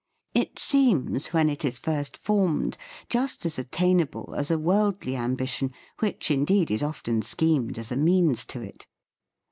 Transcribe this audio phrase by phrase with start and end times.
[0.33, 2.75] It seems, when it is first formed,
[3.07, 8.43] just as attainable as a worldly ambition which indeed is often schemed as a means
[8.47, 8.87] to it.